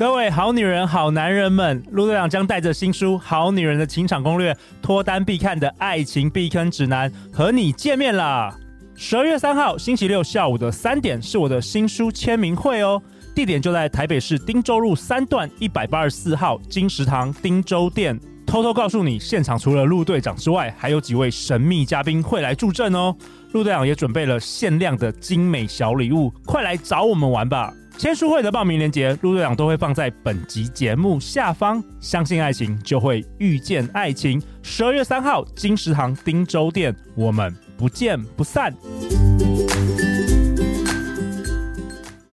[0.00, 8.56] 各位好女人、好男人们，陆队长将带着新书《好女人的情场攻略》，脱单必看的爱情避坑指南，和你见面啦！
[8.96, 13.02] 十二月三号星期六下午的三点是我的新书签名会哦，
[13.34, 18.18] 地点就在台北市汀州路三段一百八十四号金石堂汀州店。
[18.46, 23.14] 偷偷告诉你，现场除了陆队长之外，还有几位神秘嘉宾会来助阵哦。
[23.52, 27.74] 陆队长也准备了限量的精美小礼物，快来找我们玩吧！
[28.00, 31.84] 签书会的报名链接，陆队长都会放在本集节目下方。
[32.00, 34.42] 相信爱情，就会遇见爱情。
[34.62, 38.74] 十二月三号，金石堂汀州店，我们不见不散。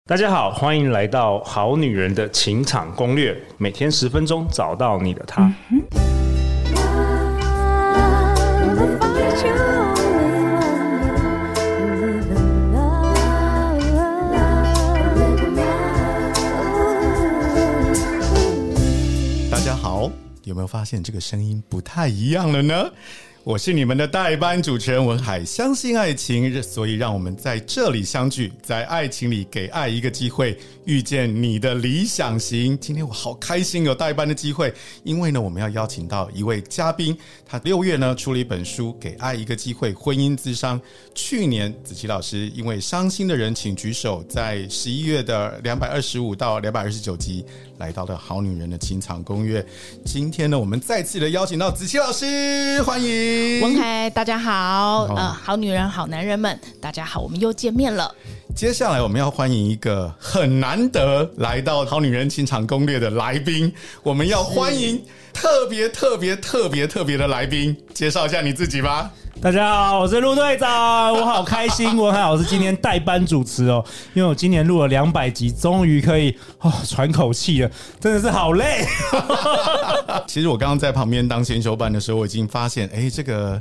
[0.04, 5.52] 大家好，欢迎来到《好女人的情场攻略》，每天十分钟，找到你的他。
[5.72, 5.82] 嗯
[19.88, 20.10] 好
[20.42, 22.90] 有没有发现这个声音不太一样了呢？
[23.46, 32.76] 我是你们的代班主持人文海，相信爱情，所以让我们在这里相聚，在爱情里给爱一个机会，遇见你的理想型。
[32.80, 34.74] 今天我好开心有代班的机会，
[35.04, 37.16] 因为呢，我们要邀请到一位嘉宾，
[37.48, 40.80] 他六月呢出了一本书《给爱一个机会》，婚姻咨商。
[41.14, 47.44] 去年子琪老师因为伤心的人请举手，在十一月的两百二十五到两百二十九集
[47.78, 49.62] 来到了《好女人的情场攻略》。
[50.04, 53.35] 今天呢，我们再次的邀请到子琪老师，欢迎。
[53.62, 58.14] 文凯，大家好，呃，好女人，好男人们，大家好，我们又见面了。
[58.54, 69.10] 接下来我们要欢迎一个很难得来到《好女人情场攻略》的来宾，我们要欢迎特别特别特别特别的来宾，介绍一下你自己吧。
[69.42, 73.84] 大家好，我是陆队长，我好开心，文海老师今天代班主持哦，
[74.14, 77.70] 因为我今年录了两百集，终于可以哦喘口气了，
[78.00, 78.84] 真的是好累。
[80.26, 83.60] 其实我刚刚在旁边当先修班的时候，我已经发现，哎，这个。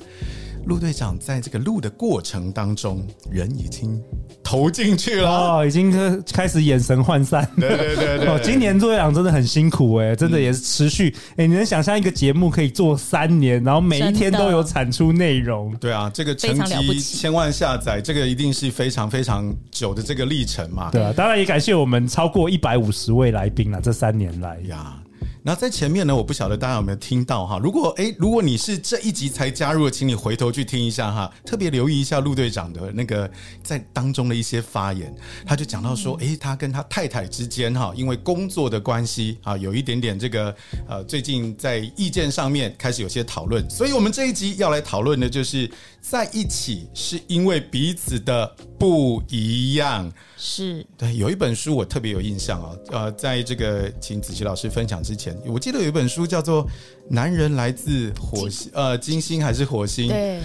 [0.66, 4.02] 陆队长在这个录的过程当中，人已经
[4.44, 5.92] 投进去了哦，已经
[6.34, 7.48] 开始眼神涣散。
[7.56, 15.76] 对对对对，哦，今年陆队长真的很辛苦哎，真的也是持续哎，你能想象一个节目可以做三年，然后每一天都有产出内容？
[15.78, 20.90] 对啊，这个成绩千万下载，这个一定是非常非常久的这个历程嘛。
[20.92, 24.98] 对啊，当然也感谢我们超过一百五十位来宾了，这三年来呀。
[25.46, 27.60] 然后在前面呢，我不晓得大家有没有听到哈。
[27.62, 33.30] 如果诶，如果你是这一集才加入的，请你回头去听一下哈，特别留意一下陆队长的那个
[33.62, 35.16] 在当中的一些发言。
[35.46, 40.56] 他就讲到说，诶，他跟他太太之间哈，因为工作的关系啊，有一点点这个
[40.88, 43.64] 呃，最近在意见上面开始有些讨论。
[43.70, 45.70] 所以我们这一集要来讨论的就是
[46.08, 50.12] 在一起是因为彼此的不一样。
[50.38, 56.64] 是对，有一本书我特别有印象啊，呃，在这个请子琪老师分享之前，我记得有一本书叫做
[57.10, 60.08] 《男人来自火星》，呃，金星还是火星？
[60.08, 60.42] 对。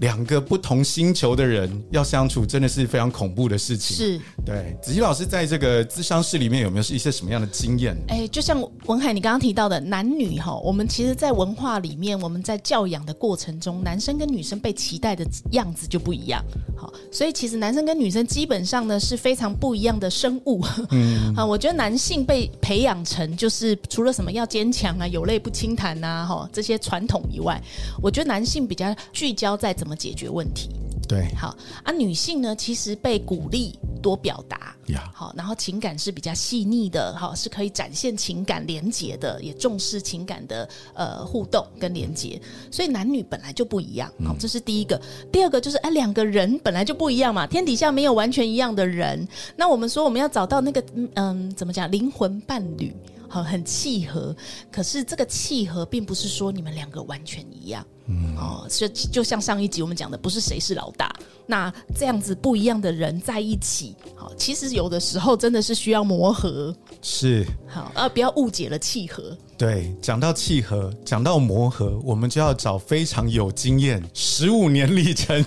[0.00, 3.96] 两个不同星球的人要相处，真的是非常恐怖的事情。
[3.96, 4.76] 是，对。
[4.82, 7.96] 子怡老师在这个咨商室里面有没有是一些什么样的经验？
[8.08, 16.44] 哎，就像文海你刚刚提到的，男女哈，我们其实，在文化里面，我们在教养的过程中，男生跟女生被期待的样子就不一样。
[16.76, 20.62] 好，所以其实男生跟女生基本上呢是非常不一样的生物。
[20.90, 27.58] 嗯，啊，我觉得男性被培养成就是除了什么要坚强啊、有泪不轻弹呐，哈这些传统以外，
[28.02, 29.85] 我觉得男性比较聚焦在怎么。
[29.86, 30.68] 怎么解决问题？
[31.06, 31.92] 对，好啊。
[31.92, 42.42] 女性呢，其实被鼓励多表达呀，好，然后情感是比较细腻的，好，是可以展现情感连结的，也重视情感的呃互动跟连结。
[42.68, 45.00] 所以男女本来就不一样，好，这是第一个。
[45.30, 49.24] 第二个就是，哎，两个人本来就不一样嘛，天底下没有完全一样的人。
[49.54, 52.92] 那我们说，我们要找到那个嗯，怎么讲，灵魂伴侣。
[53.28, 54.34] 好，很契合，
[54.70, 61.14] 可是这个契合并不是说你们两个完全一样，嗯，哦，就就像上一集我们讲的，不是谁是老大，
[61.46, 69.36] 那这样子不一样的人在一起，好，其实有的时候真的是需要磨合，是，好，呃，不要误解了契合。
[69.58, 75.42] 对，讲到契合，讲到磨合，我们就要找非常有经验、十五年历程、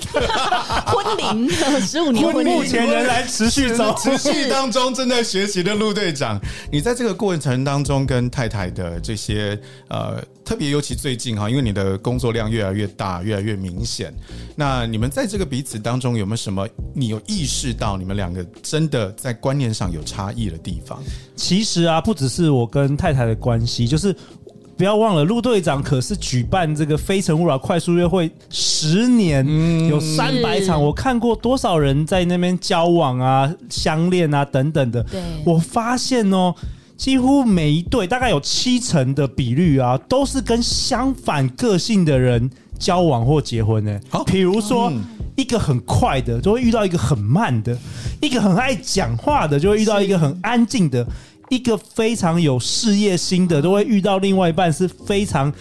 [0.88, 1.48] 婚龄
[1.80, 6.42] 十五年婚龄，目前仍然持续中、持续当中正在学习的陆队长，
[6.72, 9.60] 你在这个过程当中跟太太的这些
[9.90, 14.14] 呃，特别尤其最近哈，因为你的工作量越来越大，越来越明显，
[14.56, 21.00] 那你们在这个彼此当中有没有什么你有意识到你们两个真的在观念上有差异的地方？
[21.36, 23.98] 其实啊，不只是我跟太太的关系，就。
[23.98, 24.16] 是
[24.78, 29.46] 不要忘了，陆队长可是举办这个《非诚勿扰》快速约会十年，
[29.90, 35.04] 有三百场，我看过多少人在那边交往啊、相恋啊等等的。
[35.04, 36.56] 对，我发现哦，
[37.00, 43.98] 几乎每一对大概有七成的比率啊，都是跟相反个性的人交往或结婚呢。
[44.10, 44.92] 好，比如说
[45.38, 47.74] 一个很快的，就会遇到一个很慢的；
[48.22, 51.08] 一个很爱讲话的，就会遇到一个很安静的。
[51.50, 55.52] 一个非常有事业心的，都会遇到另外一半是非常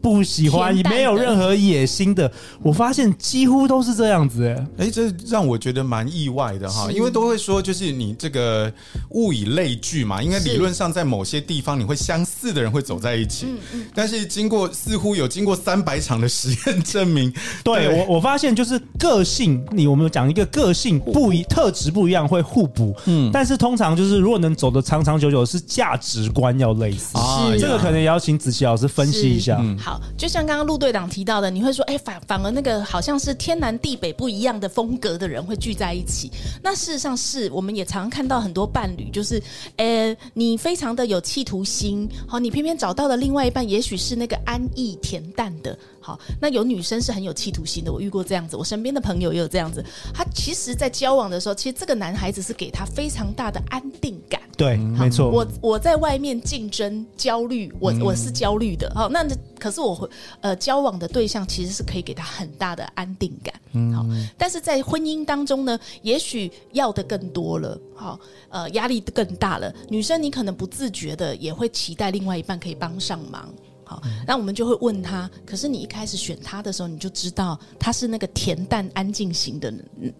[0.00, 2.30] 不喜欢、没有任何野心的。
[2.62, 4.46] 我发现几乎都是这样子，
[4.78, 8.72] 哎，哎，这让我觉得蛮意外的哈，因为都会说就是你这个
[9.10, 13.46] 物以类聚嘛，应该理论上在某些地方你会相似的人会走在一起。
[13.46, 13.86] 嗯嗯。
[13.94, 17.30] 但是经过似乎有经过三百场的实验证明，
[17.62, 25.33] 对，对我我发现就是个性，你我们有讲一个个性不一特质不一样会互补，嗯，但是通常就是如果能走得长长久久。
[25.34, 27.18] 有是价值观要类似，
[27.52, 29.62] 是这个可能也要请子琪老师分析一下。
[29.78, 36.30] 好，就像刚刚陆队长提到的，你会说，哎，反反而那个好像是天南地北不一样的风格的人会聚在一起。
[36.62, 39.42] 那事实上是，我们也常常看到很多伴侣，就是，
[39.76, 45.76] 呃，你非常的有企图心，好，你偏偏找到的另外一半，也许是那个安逸恬淡的。
[46.00, 49.82] 好，那有女生是很有企图心的，我遇过这样子，我身边的朋友也有这样子。
[50.12, 54.38] 他其实，在交往的时候，其实这个男孩子是给他非常大的安定感。
[54.56, 55.30] 对，没错。
[55.30, 58.90] 我我在外面竞争焦虑，我我是焦虑的。
[58.94, 59.26] 好，那
[59.58, 60.08] 可是我会
[60.40, 63.54] 呃交往的对象其实是可以给他很大的安定感。
[63.72, 64.04] 嗯，好，
[64.38, 67.78] 但是在婚姻当中呢，也许要的更多了。
[67.94, 68.18] 好，
[68.48, 69.72] 呃，压力更大了。
[69.88, 73.48] 女生你可能不自觉的也会期待另外一半可以帮上忙。
[73.84, 75.30] 好，那我们就会问他。
[75.46, 79.72] 可是你一开始选他的时候，你就知道他是那个恬淡安静型的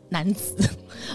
[0.09, 0.55] 男子。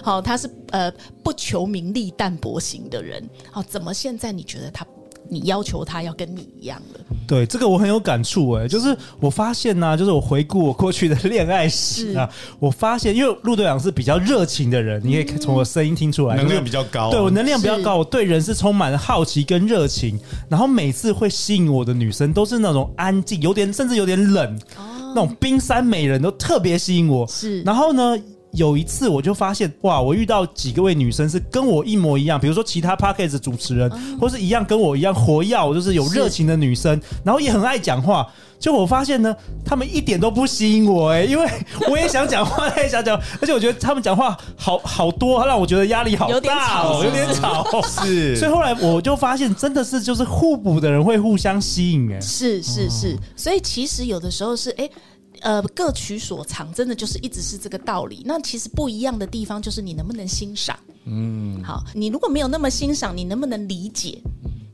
[0.02, 0.90] 好，他是呃
[1.22, 3.22] 不求名利淡泊型的人。
[3.50, 4.86] 好，怎么现在你觉得他？
[5.30, 12.28] 你要求他要跟你一样的，对这个我很有感触哎，就是我发现呢、啊，就是我回顾我过去的恋爱史啊，
[12.58, 20.18] 我发现，因为陆队长是比较热情的人，你可以从我声音听出来，能量比较高，对我能量比较高，我对人是充满了好奇跟热情，
[20.48, 28.18] 然后每次会吸引我的女生都是那种安静，有点甚至有点冷，那种冰山美人都特别吸引我，是，然后呢。
[28.52, 38.26] 有一次我就发现哇，我遇到几个位女生是跟我一模一样，比如说其他 podcast 主持人，或是一样跟我一样活跃，就是有热情的女生，然后也很爱讲话。
[38.58, 41.48] 就我发现呢，他们一点都不吸引我哎，因为
[41.88, 48.36] 我也想讲话，她也想讲，而且我觉得他们讲话好好多，让我觉得压力好大哦，有点吵，是。
[48.36, 54.90] 所以后来我就发现，真的是就是互补的人会互相吸引哎，是是是，所以其实有的时候是哎。
[55.40, 58.22] 呃，各取所长，真的就是一直是这个道理。
[58.24, 64.20] 那其实不一样的地方就是你能不能欣赏，嗯，好，你如果没有那么欣赏，你能不能理解？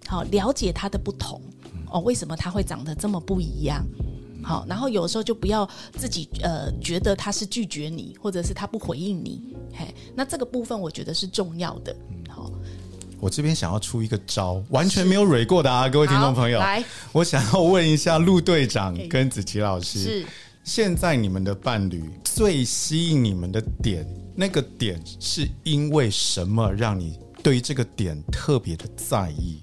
[0.06, 1.40] 好，了解他的不同
[1.90, 3.84] 哦，为什么他会长得这么不一样？
[4.42, 11.94] 好，然后有时候就不要自己呃觉得他是拒绝你，或者是他不回应你，嘿，那这个部分我觉得是重要的。
[12.28, 12.50] 好，
[13.18, 20.26] 我这边想要出一个招，完全没有蕊过的啊，各位听众朋友，来，我想要问一下陆队长跟子琪老师是。
[20.66, 24.04] 现在你们的伴侣最吸引你们的点，
[24.34, 29.60] 那个点是因为什么让你对于这个点特别的在意？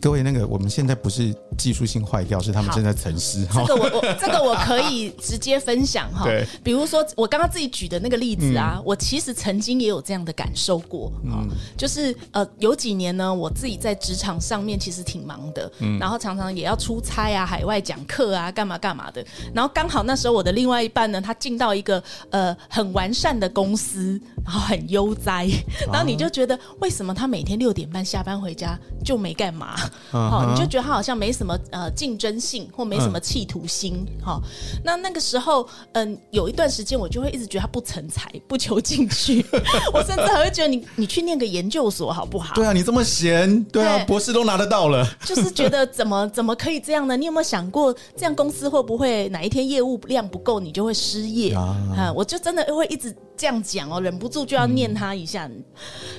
[0.00, 3.46] 各位，那个我们现在不是技术性坏掉，是他们正在沉思。
[3.52, 6.24] 这个我我这个我可以直接分享哈。
[6.24, 11.12] 对，比如说我刚刚自己举的那个例子啊，嗯、我其实曾经也有这样的感受过。
[11.24, 19.24] 嗯，就是呃有几年呢，我自己在职场上面其实挺忙的，嗯，然后常常也要出差啊、海外讲课啊、干嘛干嘛的。
[19.52, 25.48] 然后刚好那时候我的另外一半呢，他进到一个呃很完善的公司，然后很悠哉，
[25.90, 29.74] 然后你就觉得为什么他每天六点半下班回家就没干嘛？
[30.10, 34.04] 好，你就觉得他好像没什么呃竞争性，或没什么企图心。
[34.24, 34.40] 哈，
[34.82, 39.44] 那那个时候，嗯，有一段时间我就会一直觉得他不成才，不求进取。
[39.94, 42.54] 我甚至还会觉得你你去念个研究所好不好？
[42.54, 45.06] 对啊，你这么闲，对啊，博士都拿得到了。
[45.24, 47.16] 就是 觉得怎么怎么可以这样呢？
[47.16, 52.12] 你有没有想过，这样公司会不会哪一天业务量不够，你就会失业啊？
[52.14, 53.14] 我就真的会一直。
[53.38, 55.46] 这样讲哦，忍不住就要念他一下。
[55.46, 55.64] 嗯、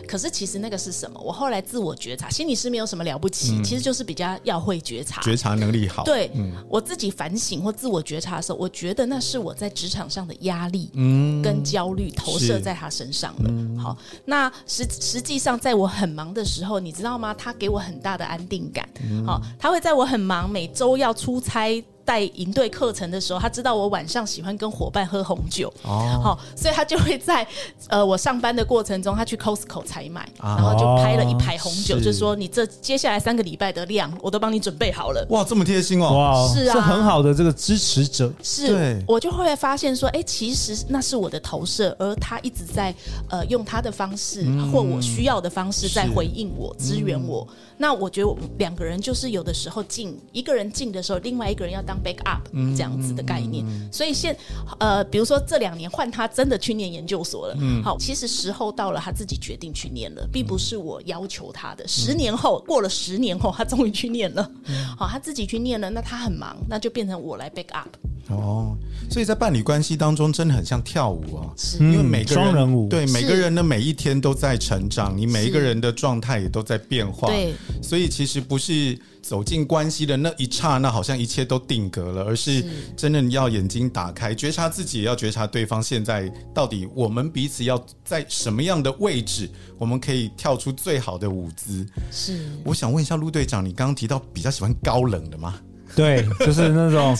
[0.07, 1.19] 可是其实那个是什么？
[1.19, 6.03] 我后来自我觉察，心理师没有什么了不起，嗯、其实就是比较要会觉察，觉察能力好。
[6.05, 10.89] 对，嗯、我自己反省或自我觉察的时候，我觉得那是我在职场上的压力
[11.43, 13.49] 跟焦虑投射在他身上了。
[13.49, 17.33] 嗯、好，那实实际上在我很忙的时候，你知道吗？
[17.33, 18.87] 他给我很大的安定感。
[19.03, 21.83] 嗯、好，他会在我很忙，每周要出差。
[22.09, 27.45] 带营队课程的时候，他知道我晚上喜欢跟伙伴喝红酒，哦，好，所以他就会在
[27.87, 35.23] 呃我上班的过程中，他去 Costco 采买，然后就拍了一排红酒，就说你这接下来三个礼拜的量，我都帮你准备好了。
[35.29, 36.17] 哇，这么贴心哦！
[36.17, 38.33] 哇，是啊，是很好的这个支持者。
[38.41, 42.91] 是，我就会发现说，哎，其实那是我的投射，而他一直在
[43.29, 47.47] 呃用他的方式或我需要的方式在回应我、支援我。
[47.77, 53.65] 那我觉得我们两个人就是有的时候进一个人进的时候，另外一个人要当 back up 这样子的概念。
[53.91, 54.35] 所以现
[54.79, 61.87] 呃，比如说这两年换他真的去念研究所了，好，其实时候到了，他自己决定去念了，并不是我要求他的。
[61.87, 64.49] 十年后过了十年后，他终于去念了，
[64.97, 67.89] 好，他自己去念了，那他很忙，那就变成我来 back up。
[68.29, 68.77] 哦，
[69.09, 71.77] 所以在伴侣关系当中，真的很像跳舞啊，是。
[71.79, 82.63] 因为每个人双人舞，对每个人的每一天都在成长，你每一个人的状态也都在变化，对，所以其实不是走进关系的那一刹那，好像一切都定格了，而是
[82.95, 91.85] 真的要眼睛打开，觉察自己，也要觉察对方现在到底我们彼此要在什么样的位置，我们可以跳出最好的舞姿。
[92.11, 95.55] 是，我想问一下陆队长，你刚刚提到比较喜欢高冷的吗？
[95.95, 97.15] 对，就是那种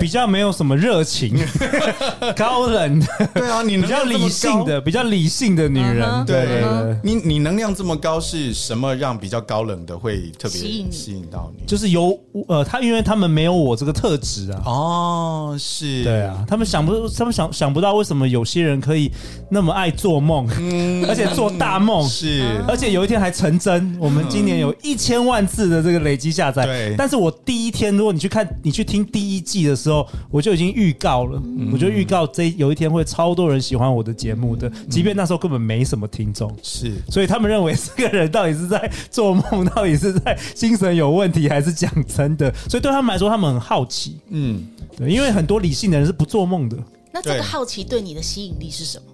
[0.00, 1.36] 比较没有什么热情、
[2.36, 3.06] 高冷的。
[3.34, 6.24] 对啊，你比较理性的、比较理性的女人。
[6.26, 6.64] 对，
[7.02, 11.64] 你你能量这么高，是什么让比较高冷的会特别吸引到你？
[11.66, 12.18] 就是有
[12.48, 14.62] 呃，他因为他们没有我这个特质啊。
[14.64, 16.02] 哦，是。
[16.04, 19.10] 对啊，他们想不，他们想想不到为什么有些人可以
[19.50, 20.46] 那么爱做梦，
[21.08, 23.96] 而且做大梦，是，而且有一天还成真。
[23.98, 26.64] 我们今年有一千万次的这个累积下载。
[26.64, 27.94] 对，但是我第一天。
[28.04, 42.54] 如果你去看，你去听第一季的时候，我就已经预告了，嗯、我就预告这有一天会超多人喜欢我的节目的，即便那时候根本没什么听众，是，所以他们认为这个人到底是在做梦，到底是在精神有问题，还是讲真的？
[42.68, 44.62] 所以对他们来说，他们很好奇，嗯，
[44.98, 46.76] 对，因为很多理性的人是不做梦的。
[47.10, 49.04] 那这个好奇对你的吸引力是什么？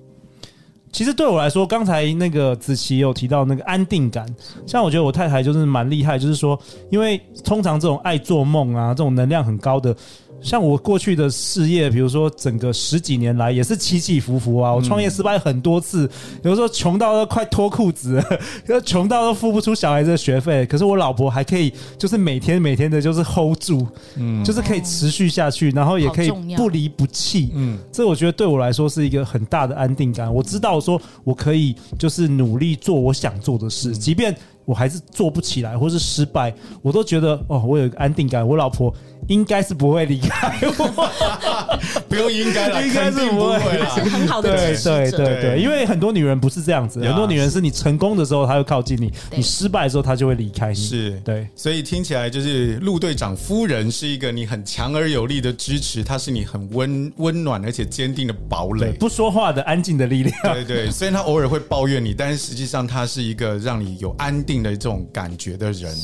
[0.93, 4.27] 其实对我来说，刚才那个子琪有提到那个安定感，
[4.67, 6.59] 像我觉得我太太就是蛮厉害，就是说，
[6.91, 9.95] 因为通常这种爱做梦啊，这种能量很高的。
[10.43, 14.75] 像我过去的事业，比如说整个十几年来也是起起伏伏啊。
[14.75, 16.11] 我创业失败很多次，
[16.43, 18.23] 有时候穷到都快脱裤子，
[18.85, 20.65] 穷到都付不出小孩子的学费。
[20.67, 30.33] 可是我老婆还可以，就是每天每天的，就是 hold 住，嗯，就是可以持续下去，然后也可以不离不弃，嗯，这我觉得对我来说是一个很大的安定感。
[30.33, 34.35] 我知道说我可以就是努力做我想做的事，即便
[34.71, 38.47] 我还是做不起来或是失败，我都觉得哦，我有一个安定感。
[38.47, 38.95] 我老婆。
[39.29, 50.75] 应该是不会离开我，不用应该了， 应该是不会啦，是很好的对对对对，因为很多女人不是这样子，很多女人是你成功的时候她会靠近你，你失败的时候她就会离开你。
[50.75, 51.21] 是。
[51.23, 60.35] 对，所以听起来就是陆队长夫人是一个你很强而有力的支持，她是你很温温暖而且坚定的堡垒，不说话的安静的力量。
[60.43, 65.95] 对对，虽然她偶尔会抱怨你，但是实际上她是一个让你有安定的这种感觉的人。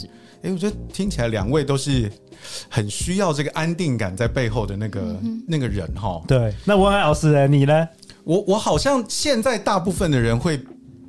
[0.42, 2.10] 哎，我觉得听起来两位都是。
[2.68, 6.22] 很需要这个安定感在背后的那个、嗯、那个人哈。
[6.28, 7.48] 对，那文海老师呢？
[7.48, 7.88] 你呢？
[8.22, 10.60] 我我好像现在大部分的人会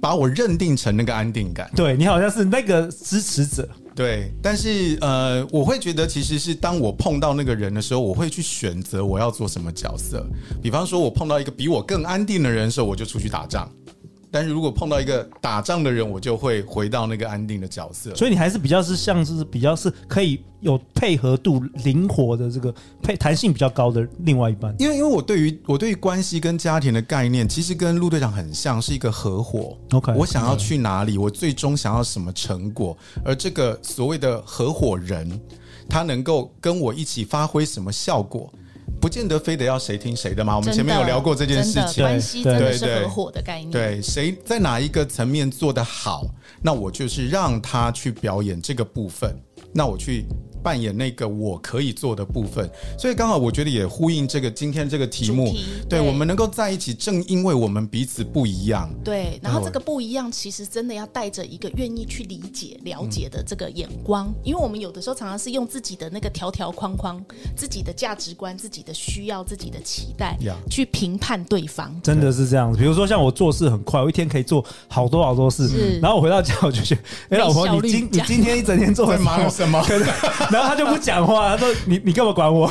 [0.01, 1.69] 把我认定成那个安定感。
[1.75, 3.67] 对，你好像是那个支持者。
[3.93, 10.25] 对，但是呃，我会觉得其实是当我碰到那个人的时候，我会去选择我要做什么角色。
[10.63, 13.69] 比方说，我碰到一个比我更安定的人的时候，我就出去打仗。
[14.29, 18.13] 但是如果碰到一个打仗的人，我就会回到那个安定的角色。
[18.15, 24.75] 所以你还是比较是像是比较是可以有配合度、灵活的这个配弹性比较高的另外一半。
[24.79, 29.77] 因为因为我对于我对于关系跟家庭的概念，其实跟陆队长很像，是一个合伙。
[29.91, 35.39] OK，我想要去哪里，我最终想要什么成果，而这个所谓的合伙人，
[35.88, 38.51] 他能够跟我一起发挥什么效果？
[38.99, 40.55] 不见得非得要谁听谁的嘛？
[40.55, 43.71] 我们前面有聊过这件事情，关系真的是合伙的概念。
[43.71, 46.25] 对，谁在哪一个层面做得好，
[46.61, 49.35] 那我就是让他去表演这个部分，
[49.73, 50.25] 那我去。
[50.67, 52.69] 扮演那个我可以做的部分，
[53.00, 55.45] 所以刚好我觉得也呼应这个今天这个题目。
[55.47, 58.93] 题对，对我们能够在一起，正因为我们彼此不一样。
[59.01, 67.24] 对，然后这个不一样，其实真的要带着一个愿意去理解、了解的这个眼光，嗯、因为我们有的时候常常是用自己的那个条条框框、
[67.55, 70.38] 自己的价值观、自己的需要、自己的期待
[70.69, 71.97] 去评判对方。
[72.03, 72.77] 真的是这样子。
[72.77, 76.93] 比如说像我做事很快，我一天可以做好多好多事，是然后我回到家我就觉
[77.29, 79.81] 得，哎，老婆，你今你今天一整天做很忙什么？
[80.57, 82.69] 然后他就不讲话，他说：“你你干嘛管我？”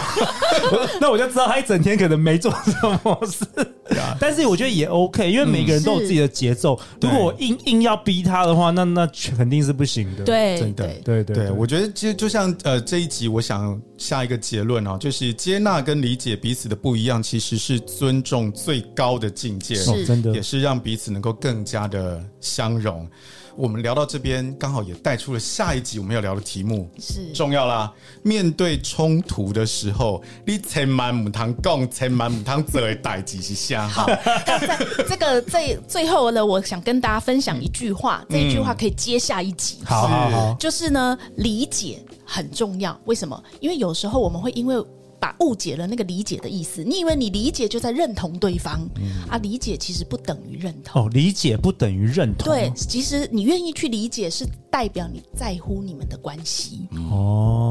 [1.00, 3.46] 那我就知道他一整天可能没做什么事。
[4.18, 6.78] 但是我觉得也 OK，因为每个人都有自己的节奏。
[7.00, 10.24] 如果我硬硬要逼他的话，那那肯定是不行的。
[10.24, 11.50] 对，真的，对对对。
[11.52, 23.08] 我觉得其实就像呃这一集，我想下一个结论哦，就是接纳跟理解彼此的不一样，其实是尊重最高的境界，是真的，也是让彼此能够更加的相融。
[23.56, 27.90] 我们聊到这边，刚好也带出了下一集我们要聊的题目，是重要啦。
[28.22, 33.88] 面对冲突的时候，你千万母汤共千万母汤做的代志是啥？
[33.88, 39.78] 好，在 这个最最后呢，我想跟大家分享一句话，这一句话可以接下一集。
[39.84, 42.98] 好，好，好，就是呢，理解很重要。
[43.06, 43.42] 为什么？
[43.60, 44.76] 因为有时候我们会因为。
[45.20, 49.38] 把误解了那个理解的意思，你以为你理解就在认同对方，嗯、啊？
[49.38, 52.52] 理解其实不等于认同哦，理解不等于认同。
[52.52, 56.88] 对，其实你愿意去理解，是代表你在乎你们的关系。
[57.10, 57.65] 哦，对，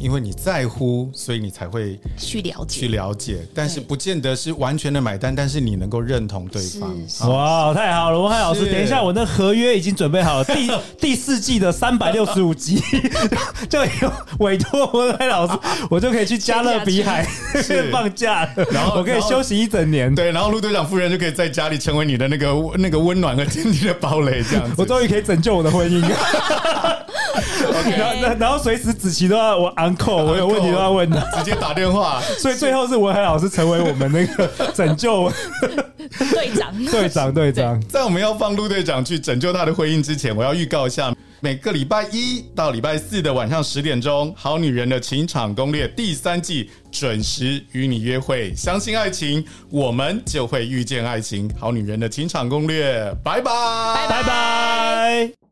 [0.00, 3.46] 因为你在乎，所以你才会去了解，去了解。
[3.54, 7.30] 但是不见得是完全的买单，但是你能够认同对方。
[7.30, 10.70] 哇，太好了，文海老师，等一下，我那合约已经准备好了，第
[11.10, 12.80] 第四季的三百六十五集
[13.68, 15.58] 就有委托文海老师，
[15.90, 16.60] 我就可以去加。
[16.60, 17.26] 勒比海
[17.62, 20.14] 是放假，然后我可以休息一整年。
[20.14, 24.74] 对，然后陆队长夫人就可以在家里成为你的那个那个温暖和坚定的堡垒，这样子。
[24.76, 26.04] 我终于可以拯救我的婚姻。
[27.82, 32.20] 然后然后随时子琪都要我 uncle，我有问题都要问他，直接打电话。
[32.38, 35.30] 所以最后是文海老师成为我们那个拯救
[36.32, 37.80] 队长，队长，队长。
[37.88, 41.14] 在我们要放陆队长去拯救他的婚姻之前，我要预告一下。
[41.42, 48.54] 每个礼拜一到礼拜四的晚上十点钟，《好女人的情场攻略》第三季准时与你约会。
[48.54, 51.48] 相信爱情，我们就会遇见爱情。
[51.58, 55.49] 《好女人的情场攻略》，拜拜，拜拜。